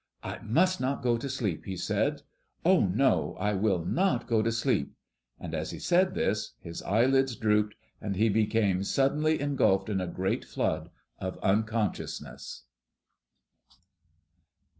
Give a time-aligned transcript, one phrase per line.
[0.23, 2.23] "I must not go to sleep," he said.
[2.65, 4.95] "Oh, no, I will not go to sleep;"
[5.39, 10.07] and as he said this, his eyelids drooped, and he became suddenly engulfed in a
[10.07, 12.63] great flood of unconsciousness.